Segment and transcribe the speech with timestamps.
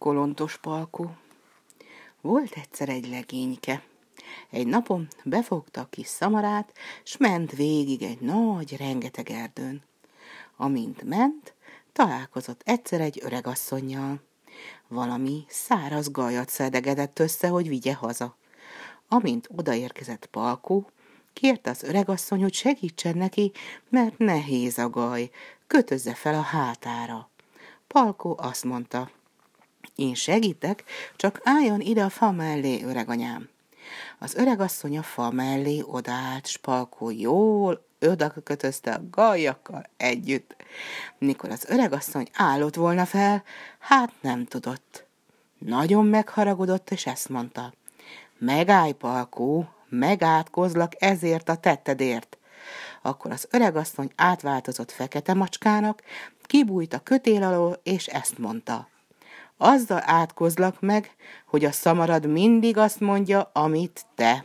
[0.00, 1.16] Kolontos Palkó
[2.20, 3.82] Volt egyszer egy legényke.
[4.50, 6.72] Egy napon befogta a kis szamarát,
[7.04, 9.82] s ment végig egy nagy, rengeteg erdőn.
[10.56, 11.54] Amint ment,
[11.92, 14.20] találkozott egyszer egy öregasszonynal.
[14.88, 18.36] Valami száraz gajat szedegedett össze, hogy vigye haza.
[19.08, 20.90] Amint odaérkezett Palkó,
[21.32, 23.52] kérte az öregasszony, hogy segítsen neki,
[23.88, 25.30] mert nehéz a gaj,
[25.66, 27.30] kötözze fel a hátára.
[27.86, 29.10] Palkó azt mondta,
[30.00, 30.84] én segítek,
[31.16, 33.48] csak álljon ide a fa mellé, öreganyám.
[34.18, 40.56] Az öregasszony a fa mellé odállt, s Palkó jól oda kötözte a gajakkal együtt.
[41.18, 43.42] Mikor az öregasszony állott volna fel,
[43.78, 45.04] hát nem tudott.
[45.58, 47.72] Nagyon megharagudott, és ezt mondta.
[48.38, 52.38] Megállj, Palkó, megátkozlak ezért a tettedért.
[53.02, 56.02] Akkor az öregasszony átváltozott fekete macskának,
[56.42, 58.88] kibújt a kötél alól, és ezt mondta.
[59.62, 61.10] Azzal átkozlak meg,
[61.46, 64.44] hogy a szamarad mindig azt mondja, amit te.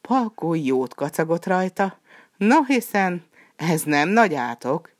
[0.00, 1.98] Palkó jót kacagott rajta,
[2.36, 3.24] no hiszen
[3.56, 4.90] ez nem nagy átok.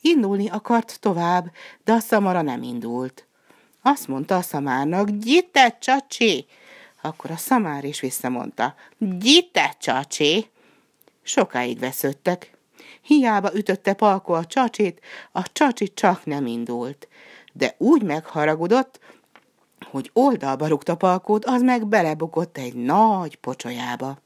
[0.00, 1.50] Indulni akart tovább,
[1.84, 3.26] de a szamara nem indult.
[3.82, 6.46] Azt mondta a szamárnak, gyite, csacsi!
[7.02, 10.50] Akkor a szamár is visszamondta, gyite, csacsi!
[11.22, 12.57] Sokáig vesződtek.
[13.02, 15.00] Hiába ütötte Palko a csacsit,
[15.32, 17.08] a csacsi csak nem indult.
[17.52, 19.00] De úgy megharagudott,
[19.90, 24.18] hogy oldalba rúgta Palkót, az meg belebukott egy nagy pocsolyába.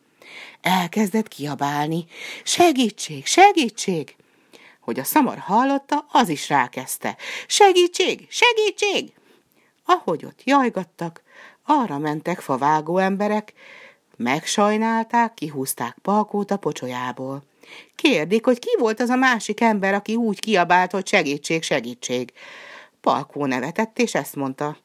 [0.60, 2.04] Elkezdett kiabálni,
[2.44, 4.16] segítség, segítség!
[4.80, 7.16] Hogy a szamar hallotta, az is rákezdte.
[7.46, 9.12] Segítség, segítség!
[9.84, 11.22] Ahogy ott jajgattak,
[11.64, 13.52] arra mentek favágó emberek,
[14.16, 17.42] Megsajnálták, kihúzták Palkót a pocsolyából.
[17.94, 22.32] Kérdik, hogy ki volt az a másik ember, aki úgy kiabált, hogy segítség, segítség.
[23.00, 24.76] Palkó nevetett, és ezt mondta.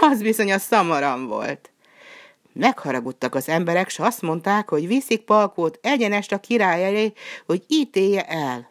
[0.00, 1.70] Az bizony a szamaram volt.
[2.52, 7.12] Megharagudtak az emberek, s azt mondták, hogy viszik Palkót egyenest a király elé,
[7.46, 8.70] hogy ítélje el.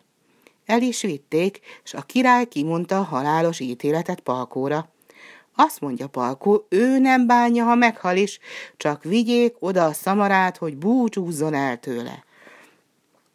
[0.65, 4.89] El is vitték, és a király kimondta a halálos ítéletet Palkóra.
[5.55, 8.39] Azt mondja Palkó, ő nem bánja, ha meghal is,
[8.77, 12.23] csak vigyék oda a szamarát, hogy búcsúzzon el tőle.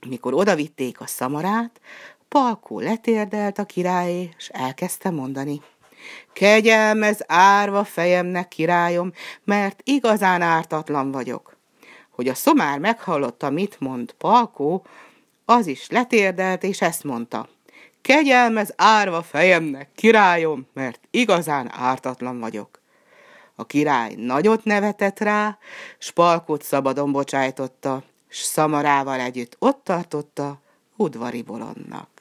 [0.08, 1.80] Mikor odavitték a szamarát,
[2.28, 5.62] Palkó letérdelt a királyé, és elkezdte mondani.
[6.32, 9.12] Kegyelmez árva fejemnek, királyom,
[9.44, 11.56] mert igazán ártatlan vagyok.
[12.10, 14.86] Hogy a szomár meghallotta, mit mond Palkó,
[15.44, 17.48] az is letérdelt, és ezt mondta.
[18.00, 22.80] Kegyelmez árva fejemnek, királyom, mert igazán ártatlan vagyok.
[23.54, 25.58] A király nagyot nevetett rá,
[25.98, 30.60] spalkot szabadon bocsájtotta, s szamarával együtt ott tartotta
[30.96, 32.19] udvari bolondnak.